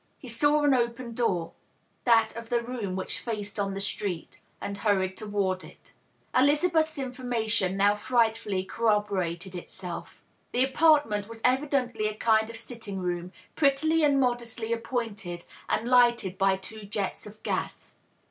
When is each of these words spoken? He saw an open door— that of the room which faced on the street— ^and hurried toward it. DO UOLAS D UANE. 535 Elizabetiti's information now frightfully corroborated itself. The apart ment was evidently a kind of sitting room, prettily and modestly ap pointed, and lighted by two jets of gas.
He 0.17 0.27
saw 0.27 0.63
an 0.63 0.73
open 0.73 1.13
door— 1.13 1.51
that 2.05 2.35
of 2.35 2.49
the 2.49 2.63
room 2.63 2.95
which 2.95 3.19
faced 3.19 3.59
on 3.59 3.75
the 3.75 3.79
street— 3.81 4.41
^and 4.59 4.77
hurried 4.77 5.15
toward 5.15 5.63
it. 5.63 5.93
DO 6.33 6.39
UOLAS 6.39 6.61
D 6.61 6.67
UANE. 6.71 6.71
535 6.71 6.71
Elizabetiti's 6.73 6.97
information 6.97 7.77
now 7.77 7.95
frightfully 7.95 8.63
corroborated 8.63 9.53
itself. 9.53 10.23
The 10.53 10.63
apart 10.63 11.07
ment 11.07 11.29
was 11.29 11.39
evidently 11.43 12.07
a 12.07 12.15
kind 12.17 12.49
of 12.49 12.55
sitting 12.55 12.97
room, 12.97 13.31
prettily 13.55 14.03
and 14.03 14.19
modestly 14.19 14.73
ap 14.73 14.85
pointed, 14.85 15.45
and 15.69 15.87
lighted 15.87 16.35
by 16.39 16.57
two 16.57 16.81
jets 16.81 17.27
of 17.27 17.43
gas. 17.43 17.97